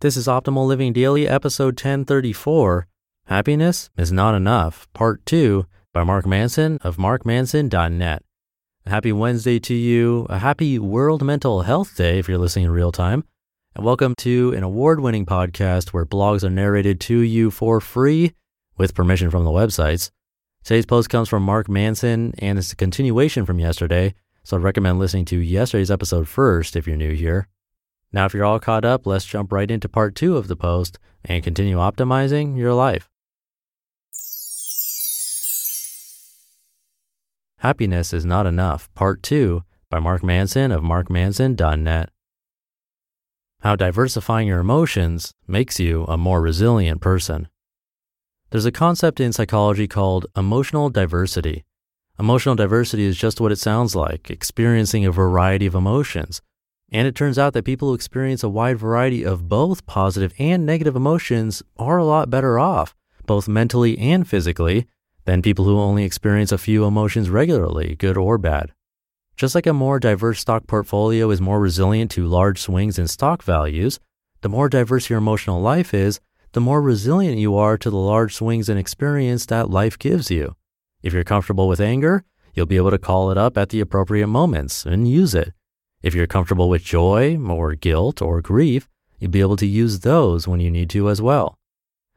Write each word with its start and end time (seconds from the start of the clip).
This 0.00 0.18
is 0.18 0.26
Optimal 0.26 0.66
Living 0.66 0.92
Daily, 0.92 1.26
episode 1.26 1.72
1034 1.80 2.86
Happiness 3.28 3.88
is 3.96 4.12
Not 4.12 4.34
Enough, 4.34 4.86
part 4.92 5.24
2 5.24 5.64
by 5.94 6.04
Mark 6.04 6.26
Manson 6.26 6.78
of 6.82 6.98
markmanson.net. 6.98 8.22
A 8.84 8.90
happy 8.90 9.10
Wednesday 9.10 9.58
to 9.60 9.72
you. 9.72 10.26
A 10.28 10.40
happy 10.40 10.78
World 10.78 11.24
Mental 11.24 11.62
Health 11.62 11.96
Day 11.96 12.18
if 12.18 12.28
you're 12.28 12.36
listening 12.36 12.66
in 12.66 12.72
real 12.72 12.92
time. 12.92 13.24
And 13.74 13.86
welcome 13.86 14.14
to 14.16 14.52
an 14.54 14.62
award 14.62 15.00
winning 15.00 15.24
podcast 15.24 15.94
where 15.94 16.04
blogs 16.04 16.44
are 16.44 16.50
narrated 16.50 17.00
to 17.00 17.20
you 17.20 17.50
for 17.50 17.80
free 17.80 18.34
with 18.76 18.94
permission 18.94 19.30
from 19.30 19.44
the 19.44 19.50
websites. 19.50 20.10
Today's 20.62 20.84
post 20.84 21.08
comes 21.08 21.30
from 21.30 21.42
Mark 21.42 21.70
Manson 21.70 22.34
and 22.38 22.58
it's 22.58 22.70
a 22.70 22.76
continuation 22.76 23.46
from 23.46 23.58
yesterday, 23.58 24.14
so 24.44 24.58
I'd 24.58 24.62
recommend 24.62 24.98
listening 24.98 25.24
to 25.24 25.38
yesterday's 25.38 25.90
episode 25.90 26.28
first 26.28 26.76
if 26.76 26.86
you're 26.86 26.98
new 26.98 27.14
here. 27.14 27.48
Now, 28.16 28.24
if 28.24 28.32
you're 28.32 28.46
all 28.46 28.58
caught 28.58 28.86
up, 28.86 29.06
let's 29.06 29.26
jump 29.26 29.52
right 29.52 29.70
into 29.70 29.90
part 29.90 30.14
two 30.14 30.38
of 30.38 30.48
the 30.48 30.56
post 30.56 30.98
and 31.22 31.44
continue 31.44 31.76
optimizing 31.76 32.56
your 32.56 32.72
life. 32.72 33.10
Happiness 37.58 38.14
is 38.14 38.24
Not 38.24 38.46
Enough, 38.46 38.88
Part 38.94 39.22
2 39.22 39.62
by 39.90 39.98
Mark 39.98 40.24
Manson 40.24 40.72
of 40.72 40.80
markmanson.net. 40.80 42.08
How 43.60 43.76
diversifying 43.76 44.48
your 44.48 44.60
emotions 44.60 45.34
makes 45.46 45.78
you 45.78 46.04
a 46.04 46.16
more 46.16 46.40
resilient 46.40 47.02
person. 47.02 47.48
There's 48.48 48.64
a 48.64 48.72
concept 48.72 49.20
in 49.20 49.34
psychology 49.34 49.86
called 49.86 50.24
emotional 50.34 50.88
diversity. 50.88 51.66
Emotional 52.18 52.54
diversity 52.54 53.04
is 53.04 53.18
just 53.18 53.42
what 53.42 53.52
it 53.52 53.58
sounds 53.58 53.94
like, 53.94 54.30
experiencing 54.30 55.04
a 55.04 55.12
variety 55.12 55.66
of 55.66 55.74
emotions. 55.74 56.40
And 56.92 57.08
it 57.08 57.14
turns 57.14 57.38
out 57.38 57.52
that 57.54 57.64
people 57.64 57.88
who 57.88 57.94
experience 57.94 58.42
a 58.42 58.48
wide 58.48 58.78
variety 58.78 59.24
of 59.24 59.48
both 59.48 59.86
positive 59.86 60.32
and 60.38 60.64
negative 60.64 60.94
emotions 60.94 61.62
are 61.76 61.98
a 61.98 62.04
lot 62.04 62.30
better 62.30 62.58
off, 62.58 62.94
both 63.26 63.48
mentally 63.48 63.98
and 63.98 64.26
physically, 64.26 64.86
than 65.24 65.42
people 65.42 65.64
who 65.64 65.78
only 65.78 66.04
experience 66.04 66.52
a 66.52 66.58
few 66.58 66.84
emotions 66.84 67.28
regularly, 67.28 67.96
good 67.96 68.16
or 68.16 68.38
bad. 68.38 68.72
Just 69.36 69.54
like 69.54 69.66
a 69.66 69.72
more 69.72 69.98
diverse 69.98 70.40
stock 70.40 70.66
portfolio 70.66 71.30
is 71.30 71.40
more 71.40 71.60
resilient 71.60 72.10
to 72.12 72.26
large 72.26 72.60
swings 72.60 72.98
in 72.98 73.08
stock 73.08 73.42
values, 73.42 73.98
the 74.40 74.48
more 74.48 74.68
diverse 74.68 75.10
your 75.10 75.18
emotional 75.18 75.60
life 75.60 75.92
is, 75.92 76.20
the 76.52 76.60
more 76.60 76.80
resilient 76.80 77.36
you 77.36 77.56
are 77.56 77.76
to 77.76 77.90
the 77.90 77.96
large 77.96 78.34
swings 78.34 78.68
in 78.68 78.78
experience 78.78 79.44
that 79.46 79.68
life 79.68 79.98
gives 79.98 80.30
you. 80.30 80.54
If 81.02 81.12
you're 81.12 81.24
comfortable 81.24 81.68
with 81.68 81.80
anger, 81.80 82.24
you'll 82.54 82.66
be 82.66 82.76
able 82.76 82.92
to 82.92 82.98
call 82.98 83.30
it 83.30 83.36
up 83.36 83.58
at 83.58 83.68
the 83.68 83.80
appropriate 83.80 84.28
moments 84.28 84.86
and 84.86 85.10
use 85.10 85.34
it. 85.34 85.52
If 86.02 86.14
you're 86.14 86.26
comfortable 86.26 86.68
with 86.68 86.84
joy 86.84 87.36
or 87.38 87.74
guilt 87.74 88.20
or 88.22 88.40
grief, 88.40 88.88
you'll 89.18 89.30
be 89.30 89.40
able 89.40 89.56
to 89.56 89.66
use 89.66 90.00
those 90.00 90.46
when 90.46 90.60
you 90.60 90.70
need 90.70 90.90
to 90.90 91.08
as 91.08 91.22
well. 91.22 91.58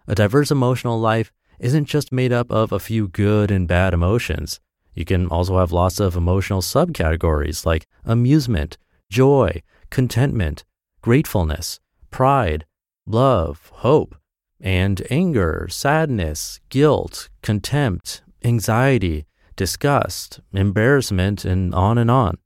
A 0.08 0.16
diverse 0.16 0.52
emotional 0.52 1.00
life 1.00 1.32
isn't 1.60 1.86
just 1.86 2.12
made 2.12 2.32
up 2.32 2.52
of 2.52 2.72
a 2.72 2.80
few 2.80 3.08
good 3.08 3.52
and 3.52 3.68
bad 3.68 3.94
emotions. 3.94 4.60
You 4.94 5.06
can 5.06 5.28
also 5.28 5.60
have 5.60 5.72
lots 5.72 6.00
of 6.00 6.16
emotional 6.16 6.62
subcategories 6.62 7.66
like 7.66 7.88
amusement, 8.06 8.78
joy, 9.10 9.62
contentment, 9.90 10.66
gratefulness, 11.02 11.80
pride, 12.12 12.66
love, 13.06 13.72
hope, 13.76 14.16
and 14.60 15.02
anger, 15.10 15.68
sadness, 15.70 16.60
guilt, 16.70 17.30
contempt, 17.42 18.22
anxiety, 18.44 19.26
disgust, 19.56 20.42
embarrassment, 20.54 21.46
and 21.46 21.74
on 21.74 21.98
and 21.98 22.12
on. 22.12 22.38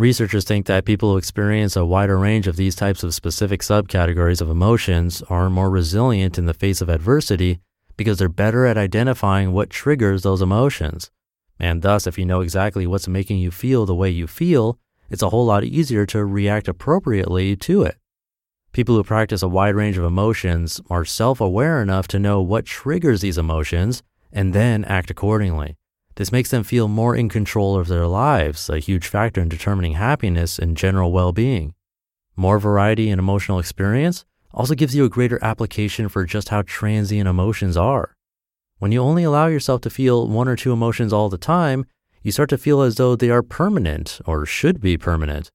Researchers 0.00 0.44
think 0.44 0.64
that 0.64 0.86
people 0.86 1.10
who 1.10 1.18
experience 1.18 1.76
a 1.76 1.84
wider 1.84 2.18
range 2.18 2.46
of 2.46 2.56
these 2.56 2.74
types 2.74 3.02
of 3.02 3.12
specific 3.12 3.60
subcategories 3.60 4.40
of 4.40 4.48
emotions 4.48 5.22
are 5.28 5.50
more 5.50 5.68
resilient 5.68 6.38
in 6.38 6.46
the 6.46 6.54
face 6.54 6.80
of 6.80 6.88
adversity 6.88 7.60
because 7.98 8.16
they're 8.16 8.30
better 8.30 8.64
at 8.64 8.78
identifying 8.78 9.52
what 9.52 9.68
triggers 9.68 10.22
those 10.22 10.40
emotions. 10.40 11.10
And 11.58 11.82
thus, 11.82 12.06
if 12.06 12.16
you 12.16 12.24
know 12.24 12.40
exactly 12.40 12.86
what's 12.86 13.08
making 13.08 13.40
you 13.40 13.50
feel 13.50 13.84
the 13.84 13.94
way 13.94 14.08
you 14.08 14.26
feel, 14.26 14.78
it's 15.10 15.20
a 15.22 15.28
whole 15.28 15.44
lot 15.44 15.64
easier 15.64 16.06
to 16.06 16.24
react 16.24 16.66
appropriately 16.66 17.54
to 17.56 17.82
it. 17.82 17.98
People 18.72 18.94
who 18.96 19.04
practice 19.04 19.42
a 19.42 19.48
wide 19.48 19.74
range 19.74 19.98
of 19.98 20.04
emotions 20.04 20.80
are 20.88 21.04
self 21.04 21.42
aware 21.42 21.82
enough 21.82 22.08
to 22.08 22.18
know 22.18 22.40
what 22.40 22.64
triggers 22.64 23.20
these 23.20 23.36
emotions 23.36 24.02
and 24.32 24.54
then 24.54 24.82
act 24.86 25.10
accordingly. 25.10 25.76
This 26.20 26.32
makes 26.32 26.50
them 26.50 26.64
feel 26.64 26.86
more 26.86 27.16
in 27.16 27.30
control 27.30 27.78
of 27.78 27.88
their 27.88 28.06
lives, 28.06 28.68
a 28.68 28.78
huge 28.78 29.06
factor 29.06 29.40
in 29.40 29.48
determining 29.48 29.94
happiness 29.94 30.58
and 30.58 30.76
general 30.76 31.12
well 31.12 31.32
being. 31.32 31.72
More 32.36 32.58
variety 32.58 33.08
in 33.08 33.18
emotional 33.18 33.58
experience 33.58 34.26
also 34.52 34.74
gives 34.74 34.94
you 34.94 35.06
a 35.06 35.08
greater 35.08 35.38
application 35.42 36.10
for 36.10 36.26
just 36.26 36.50
how 36.50 36.60
transient 36.60 37.26
emotions 37.26 37.74
are. 37.74 38.14
When 38.80 38.92
you 38.92 39.00
only 39.00 39.24
allow 39.24 39.46
yourself 39.46 39.80
to 39.80 39.88
feel 39.88 40.28
one 40.28 40.46
or 40.46 40.56
two 40.56 40.74
emotions 40.74 41.10
all 41.10 41.30
the 41.30 41.38
time, 41.38 41.86
you 42.22 42.32
start 42.32 42.50
to 42.50 42.58
feel 42.58 42.82
as 42.82 42.96
though 42.96 43.16
they 43.16 43.30
are 43.30 43.42
permanent 43.42 44.20
or 44.26 44.44
should 44.44 44.78
be 44.78 44.98
permanent. 44.98 45.50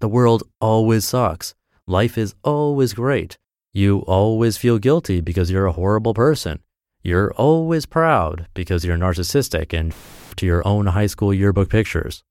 The 0.00 0.10
world 0.10 0.42
always 0.60 1.06
sucks. 1.06 1.54
Life 1.86 2.18
is 2.18 2.34
always 2.44 2.92
great. 2.92 3.38
You 3.72 4.00
always 4.00 4.58
feel 4.58 4.78
guilty 4.78 5.22
because 5.22 5.50
you're 5.50 5.64
a 5.64 5.72
horrible 5.72 6.12
person. 6.12 6.60
You're 7.04 7.32
always 7.34 7.84
proud 7.84 8.46
because 8.54 8.84
you're 8.84 8.96
narcissistic 8.96 9.76
and 9.76 9.92
to 10.36 10.46
your 10.46 10.66
own 10.66 10.86
high 10.86 11.08
school 11.08 11.34
yearbook 11.34 11.68
pictures. 11.68 12.22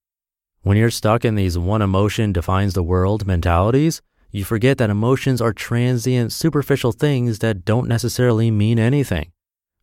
When 0.61 0.77
you're 0.77 0.91
stuck 0.91 1.25
in 1.25 1.35
these 1.35 1.57
one 1.57 1.81
emotion 1.81 2.31
defines 2.31 2.73
the 2.73 2.83
world 2.83 3.27
mentalities, 3.27 4.01
you 4.31 4.45
forget 4.45 4.77
that 4.77 4.89
emotions 4.89 5.41
are 5.41 5.51
transient, 5.51 6.31
superficial 6.31 6.93
things 6.93 7.39
that 7.39 7.65
don't 7.65 7.89
necessarily 7.89 8.49
mean 8.49 8.79
anything. 8.79 9.33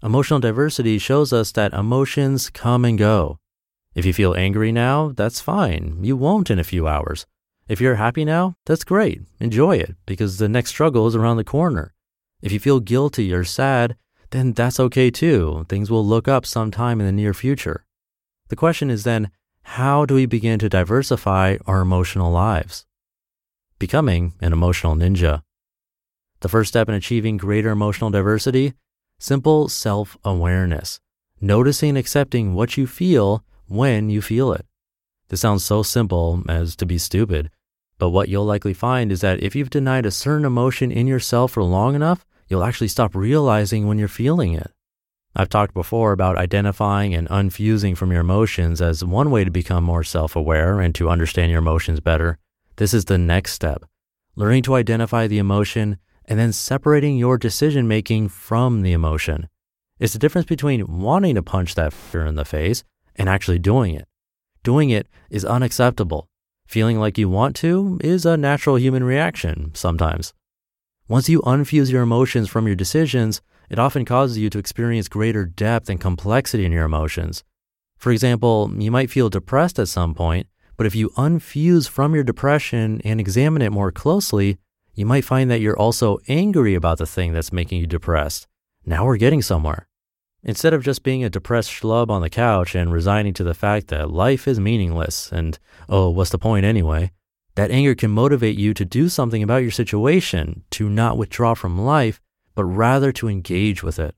Emotional 0.03 0.41
diversity 0.41 0.97
shows 0.99 1.35
us 1.35 1.53
that 1.53 1.75
emotions 1.75 2.49
come 2.49 2.85
and 2.87 2.97
go. 2.97 3.39
If 3.95 4.07
you 4.07 4.15
feel 4.15 4.35
angry 4.37 4.73
now, 4.73 5.13
that's 5.15 5.41
fine. 5.41 5.99
You 6.01 6.17
won't 6.17 6.51
in 6.51 6.59
a 6.59 6.65
few 6.65 6.89
hours. 6.89 7.27
If 7.69 7.79
you're 7.81 7.97
happy 7.97 8.25
now, 8.25 8.55
that's 8.65 8.85
great. 8.85 9.21
Enjoy 9.39 9.77
it 9.77 9.97
because 10.07 10.39
the 10.39 10.49
next 10.49 10.71
struggle 10.71 11.07
is 11.07 11.15
around 11.15 11.37
the 11.37 11.45
corner. 11.45 11.93
If 12.41 12.53
you 12.53 12.61
feel 12.61 12.81
guilty 12.81 13.35
or 13.35 13.45
sad, 13.45 13.97
then 14.31 14.53
that's 14.53 14.81
okay 14.81 15.11
too. 15.11 15.67
Things 15.69 15.91
will 15.91 16.07
look 16.07 16.29
up 16.29 16.45
sometime 16.45 17.01
in 17.01 17.07
the 17.07 17.13
near 17.13 17.35
future. 17.35 17.85
The 18.49 18.57
question 18.57 18.91
is 18.91 19.05
then, 19.05 19.31
how 19.63 20.07
do 20.07 20.15
we 20.15 20.27
begin 20.27 20.59
to 20.61 20.69
diversify 20.69 21.57
our 21.67 21.81
emotional 21.81 22.33
lives? 22.33 22.87
Becoming 23.79 24.35
an 24.41 24.53
emotional 24.53 24.95
ninja. 24.95 25.43
The 26.41 26.49
first 26.49 26.69
step 26.69 26.89
in 26.89 26.95
achieving 26.95 27.37
greater 27.37 27.71
emotional 27.71 28.11
diversity? 28.11 28.75
Simple 29.19 29.69
self 29.69 30.17
awareness. 30.25 31.01
Noticing 31.41 31.91
and 31.91 31.99
accepting 31.99 32.55
what 32.55 32.77
you 32.77 32.87
feel 32.87 33.45
when 33.67 34.11
you 34.11 34.23
feel 34.23 34.53
it. 34.53 34.65
This 35.29 35.41
sounds 35.41 35.65
so 35.65 35.83
simple 35.83 36.43
as 36.49 36.75
to 36.77 36.87
be 36.87 36.97
stupid, 36.97 37.51
but 37.99 38.11
what 38.11 38.29
you'll 38.29 38.45
likely 38.45 38.73
find 38.73 39.13
is 39.13 39.21
that 39.21 39.43
if 39.43 39.55
you've 39.55 39.71
denied 39.71 40.07
a 40.07 40.11
certain 40.11 40.47
emotion 40.47 40.91
in 40.91 41.07
yourself 41.07 41.53
for 41.53 41.63
long 41.63 41.95
enough, 41.95 42.25
you'll 42.49 42.65
actually 42.65 42.89
stop 42.89 43.15
realizing 43.15 43.87
when 43.87 43.99
you're 43.99 44.09
feeling 44.09 44.55
it. 44.55 44.71
I've 45.37 45.49
talked 45.49 45.75
before 45.75 46.13
about 46.13 46.39
identifying 46.39 47.15
and 47.15 47.29
unfusing 47.29 47.97
from 47.97 48.11
your 48.11 48.23
emotions 48.23 48.81
as 48.81 49.05
one 49.05 49.31
way 49.31 49.45
to 49.45 49.51
become 49.51 49.85
more 49.85 50.05
self 50.05 50.35
aware 50.35 50.81
and 50.81 50.95
to 50.97 51.11
understand 51.11 51.51
your 51.51 51.61
emotions 51.61 52.01
better. 52.01 52.39
This 52.77 52.95
is 52.95 53.05
the 53.05 53.19
next 53.19 53.53
step 53.53 53.85
learning 54.39 54.63
to 54.63 54.77
identify 54.77 55.27
the 55.27 55.39
emotion 55.39 55.99
and 56.25 56.39
then 56.39 56.53
separating 56.53 57.17
your 57.17 57.37
decision 57.37 57.89
making 57.89 58.29
from 58.29 58.83
the 58.83 58.93
emotion. 58.93 59.49
It's 59.99 60.13
the 60.13 60.19
difference 60.21 60.47
between 60.47 61.01
wanting 61.01 61.35
to 61.35 61.43
punch 61.43 61.75
that 61.75 61.93
fear 61.93 62.25
in 62.25 62.37
the 62.37 62.45
face 62.45 62.85
and 63.17 63.29
actually 63.29 63.59
doing 63.59 63.95
it. 63.95 64.07
Doing 64.63 64.91
it 64.91 65.09
is 65.29 65.45
unacceptable. 65.45 66.29
Feeling 66.69 67.01
like 67.01 67.19
you 67.19 67.29
want 67.29 67.57
to 67.57 67.99
is 68.01 68.25
a 68.25 68.37
natural 68.37 68.79
human 68.79 69.03
reaction 69.03 69.73
sometimes. 69.75 70.33
Once 71.09 71.27
you 71.27 71.41
unfuse 71.41 71.91
your 71.91 72.03
emotions 72.03 72.51
from 72.51 72.67
your 72.67 72.77
decisions, 72.77 73.41
it 73.71 73.79
often 73.79 74.05
causes 74.05 74.37
you 74.37 74.51
to 74.51 74.59
experience 74.59 75.09
greater 75.09 75.47
depth 75.47 75.89
and 75.89 76.03
complexity 76.03 76.67
in 76.67 76.73
your 76.73 76.85
emotions. 76.85 77.43
For 77.97 78.13
example, 78.13 78.71
you 78.77 78.91
might 78.91 79.11
feel 79.11 79.31
depressed 79.31 79.79
at 79.79 79.89
some 79.89 80.15
point, 80.15 80.49
but 80.77 80.85
if 80.85 80.95
you 80.95 81.09
unfuse 81.17 81.89
from 81.89 82.15
your 82.15 82.25
depression 82.25 83.01
and 83.05 83.21
examine 83.21 83.63
it 83.63 83.73
more 83.73 83.91
closely, 83.91 84.59
you 84.93 85.07
might 85.07 85.25
find 85.25 85.51
that 85.51 85.61
you're 85.61 85.79
also 85.79 86.19
angry 86.29 86.75
about 86.75 86.99
the 86.99 87.07
thing 87.07 87.33
that's 87.33 87.55
making 87.55 87.81
you 87.81 87.87
depressed. 87.87 88.47
Now 88.85 89.07
we're 89.07 89.17
getting 89.17 89.41
somewhere. 89.41 89.89
Instead 90.43 90.75
of 90.75 90.85
just 90.85 91.03
being 91.03 91.25
a 91.25 91.31
depressed 91.31 91.71
schlub 91.71 92.11
on 92.11 92.21
the 92.21 92.29
couch 92.29 92.75
and 92.75 92.93
resigning 92.93 93.33
to 93.35 93.45
the 93.45 93.55
fact 93.55 93.89
that 93.89 94.11
life 94.11 94.47
is 94.47 94.61
meaningless 94.61 95.33
and, 95.33 95.59
oh, 95.89 96.11
what's 96.11 96.31
the 96.31 96.39
point 96.39 96.67
anyway? 96.67 97.13
That 97.59 97.73
anger 97.73 97.97
can 97.97 98.13
motivate 98.13 98.57
you 98.57 98.73
to 98.75 98.85
do 98.85 99.09
something 99.09 99.43
about 99.43 99.63
your 99.63 99.73
situation, 99.73 100.63
to 100.71 100.89
not 100.89 101.19
withdraw 101.19 101.55
from 101.55 101.77
life, 101.77 102.21
but 102.55 102.65
rather 102.65 103.11
to 103.11 103.27
engage 103.27 103.83
with 103.83 103.99
it. 103.99 104.15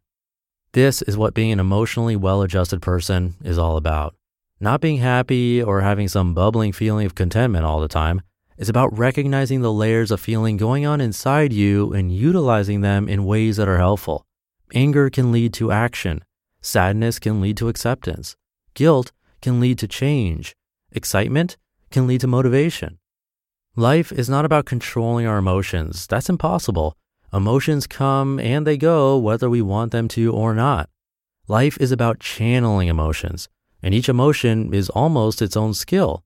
This 0.73 1.01
is 1.01 1.17
what 1.17 1.33
being 1.33 1.51
an 1.51 1.59
emotionally 1.59 2.17
well 2.17 2.43
adjusted 2.43 2.83
person 2.83 3.37
is 3.43 3.57
all 3.57 3.79
about. 3.79 4.15
Not 4.61 4.83
being 4.83 4.99
happy 4.99 5.63
or 5.63 5.81
having 5.81 6.07
some 6.07 6.35
bubbling 6.35 6.73
feeling 6.73 7.07
of 7.07 7.15
contentment 7.15 7.65
all 7.65 7.81
the 7.81 7.89
time. 7.89 8.21
is 8.59 8.69
about 8.69 8.99
recognizing 8.99 9.63
the 9.63 9.73
layers 9.73 10.11
of 10.11 10.21
feeling 10.21 10.59
going 10.59 10.85
on 10.85 11.01
inside 11.01 11.51
you 11.51 11.95
and 11.95 12.15
utilizing 12.15 12.83
them 12.83 13.09
in 13.09 13.25
ways 13.25 13.57
that 13.57 13.69
are 13.71 13.79
helpful. 13.79 14.23
Anger 14.75 15.09
can 15.09 15.33
lead 15.33 15.55
to 15.55 15.73
action. 15.73 16.23
Sadness 16.61 17.19
can 17.19 17.41
lead 17.41 17.57
to 17.57 17.71
acceptance. 17.71 18.37
Guilt 18.75 19.13
can 19.41 19.61
lead 19.61 19.79
to 19.79 19.89
change. 19.89 20.55
Excitement 20.93 21.57
can 21.91 22.07
lead 22.07 22.21
to 22.21 22.27
motivation. 22.27 23.00
Life 23.77 24.13
is 24.13 24.29
not 24.29 24.45
about 24.45 24.65
controlling 24.65 25.27
our 25.27 25.39
emotions. 25.39 26.07
That's 26.07 26.29
impossible. 26.29 26.97
Emotions 27.33 27.87
come 27.87 28.41
and 28.41 28.67
they 28.67 28.77
go 28.77 29.17
whether 29.17 29.49
we 29.49 29.63
want 29.63 29.93
them 29.93 30.09
to 30.09 30.33
or 30.33 30.55
not. 30.55 30.91
Life 31.47 31.77
is 31.81 31.93
about 31.93 32.21
channeling 32.21 32.89
emotions, 32.89 33.49
and 33.83 33.95
each 33.95 34.09
emotion 34.09 34.75
is 34.75 34.91
almost 34.91 35.41
its 35.41 35.57
own 35.57 35.75
skill. 35.75 36.25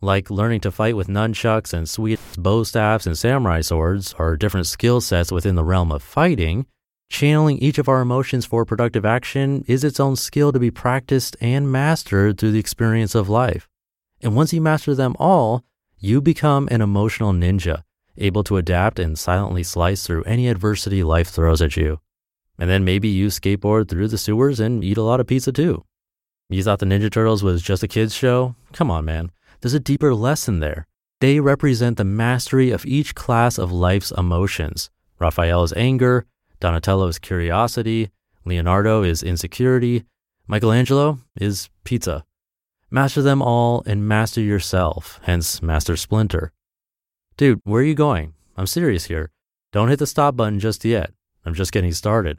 Like 0.00 0.30
learning 0.30 0.60
to 0.60 0.70
fight 0.70 0.96
with 0.96 1.08
nunchucks 1.08 1.72
and 1.72 1.88
sweet 1.88 2.20
bow 2.36 2.64
staffs 2.64 3.06
and 3.06 3.16
samurai 3.16 3.62
swords 3.62 4.14
are 4.18 4.36
different 4.36 4.66
skill 4.66 5.00
sets 5.00 5.32
within 5.32 5.54
the 5.54 5.64
realm 5.64 5.90
of 5.90 6.02
fighting, 6.02 6.66
Channeling 7.10 7.58
each 7.58 7.78
of 7.78 7.88
our 7.88 8.00
emotions 8.00 8.44
for 8.44 8.64
productive 8.64 9.04
action 9.04 9.64
is 9.68 9.84
its 9.84 10.00
own 10.00 10.16
skill 10.16 10.50
to 10.52 10.58
be 10.58 10.70
practiced 10.70 11.36
and 11.40 11.70
mastered 11.70 12.38
through 12.38 12.52
the 12.52 12.58
experience 12.58 13.14
of 13.14 13.28
life. 13.28 13.68
And 14.20 14.34
once 14.34 14.52
you 14.52 14.60
master 14.60 14.94
them 14.94 15.14
all, 15.18 15.62
you 16.04 16.20
become 16.20 16.68
an 16.70 16.82
emotional 16.82 17.32
ninja, 17.32 17.82
able 18.18 18.44
to 18.44 18.58
adapt 18.58 18.98
and 18.98 19.18
silently 19.18 19.62
slice 19.62 20.06
through 20.06 20.22
any 20.24 20.48
adversity 20.48 21.02
life 21.02 21.28
throws 21.28 21.62
at 21.62 21.78
you. 21.78 21.98
And 22.58 22.68
then 22.68 22.84
maybe 22.84 23.08
you 23.08 23.28
skateboard 23.28 23.88
through 23.88 24.08
the 24.08 24.18
sewers 24.18 24.60
and 24.60 24.84
eat 24.84 24.98
a 24.98 25.02
lot 25.02 25.18
of 25.18 25.26
pizza 25.26 25.50
too. 25.50 25.82
You 26.50 26.62
thought 26.62 26.80
the 26.80 26.86
Ninja 26.86 27.10
Turtles 27.10 27.42
was 27.42 27.62
just 27.62 27.82
a 27.82 27.88
kid's 27.88 28.14
show? 28.14 28.54
Come 28.74 28.90
on, 28.90 29.06
man. 29.06 29.30
There's 29.62 29.72
a 29.72 29.80
deeper 29.80 30.14
lesson 30.14 30.60
there. 30.60 30.86
They 31.22 31.40
represent 31.40 31.96
the 31.96 32.04
mastery 32.04 32.70
of 32.70 32.84
each 32.84 33.14
class 33.14 33.56
of 33.56 33.72
life's 33.72 34.10
emotions. 34.10 34.90
Raphael 35.18 35.62
is 35.62 35.72
anger, 35.74 36.26
Donatello 36.60 37.06
is 37.08 37.18
curiosity. 37.18 38.10
Leonardo 38.44 39.02
is 39.02 39.22
insecurity. 39.22 40.04
Michelangelo 40.46 41.18
is 41.40 41.70
pizza. 41.84 42.26
Master 42.90 43.22
them 43.22 43.42
all 43.42 43.82
and 43.86 44.06
master 44.06 44.40
yourself, 44.40 45.20
hence 45.24 45.62
Master 45.62 45.96
Splinter. 45.96 46.52
Dude, 47.36 47.60
where 47.64 47.82
are 47.82 47.84
you 47.84 47.94
going? 47.94 48.34
I'm 48.56 48.66
serious 48.66 49.06
here. 49.06 49.30
Don't 49.72 49.88
hit 49.88 49.98
the 49.98 50.06
stop 50.06 50.36
button 50.36 50.60
just 50.60 50.84
yet. 50.84 51.12
I'm 51.44 51.54
just 51.54 51.72
getting 51.72 51.92
started. 51.92 52.38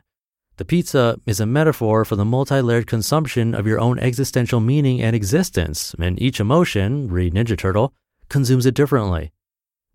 The 0.58 0.64
pizza 0.64 1.20
is 1.26 1.42
a 1.42 1.46
metaphor 1.46 2.06
for 2.06 2.16
the 2.16 2.24
multi 2.24 2.62
layered 2.62 2.88
consumption 2.88 3.54
of 3.54 3.68
your 3.68 3.80
own 3.80 4.00
existential 4.00 4.62
meaning 4.62 5.02
and 5.02 5.14
existence, 5.14 5.94
and 6.00 6.22
each 6.22 6.40
emotion, 6.40 7.10
read 7.10 7.34
Ninja 7.34 7.58
Turtle, 7.58 7.94
consumes 8.30 8.66
it 8.66 8.74
differently. 8.74 9.34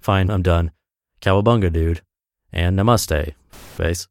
Fine, 0.01 0.31
I'm 0.31 0.43
done. 0.43 0.73
Cowabunga, 1.23 1.73
dude. 1.73 2.03
And 2.53 2.79
namaste, 2.79 3.33
face. 3.51 4.07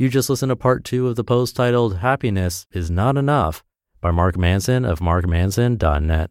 You 0.00 0.08
just 0.08 0.30
listened 0.30 0.50
to 0.50 0.56
part 0.56 0.84
two 0.84 1.08
of 1.08 1.16
the 1.16 1.24
post 1.24 1.56
titled 1.56 1.96
Happiness 1.96 2.68
is 2.70 2.88
Not 2.88 3.16
Enough 3.16 3.64
by 4.00 4.12
Mark 4.12 4.36
Manson 4.36 4.84
of 4.84 5.00
markmanson.net. 5.00 6.30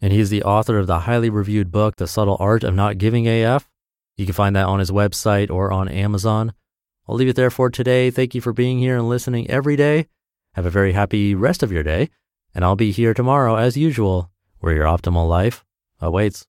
and 0.00 0.12
he's 0.12 0.30
the 0.30 0.42
author 0.42 0.78
of 0.78 0.86
the 0.86 1.00
highly 1.00 1.30
reviewed 1.30 1.70
book, 1.70 1.96
The 1.96 2.06
Subtle 2.06 2.36
Art 2.38 2.64
of 2.64 2.74
Not 2.74 2.98
Giving 2.98 3.26
AF. 3.26 3.68
You 4.16 4.26
can 4.26 4.34
find 4.34 4.54
that 4.56 4.66
on 4.66 4.78
his 4.78 4.90
website 4.90 5.50
or 5.50 5.72
on 5.72 5.88
Amazon. 5.88 6.52
I'll 7.08 7.14
leave 7.14 7.28
it 7.28 7.36
there 7.36 7.50
for 7.50 7.70
today. 7.70 8.10
Thank 8.10 8.34
you 8.34 8.40
for 8.40 8.52
being 8.52 8.78
here 8.78 8.96
and 8.96 9.08
listening 9.08 9.48
every 9.48 9.76
day. 9.76 10.08
Have 10.54 10.66
a 10.66 10.70
very 10.70 10.92
happy 10.92 11.34
rest 11.34 11.62
of 11.62 11.70
your 11.70 11.82
day, 11.82 12.10
and 12.54 12.64
I'll 12.64 12.76
be 12.76 12.90
here 12.90 13.14
tomorrow 13.14 13.56
as 13.56 13.76
usual, 13.76 14.30
where 14.58 14.74
your 14.74 14.86
optimal 14.86 15.28
life 15.28 15.64
awaits. 16.00 16.44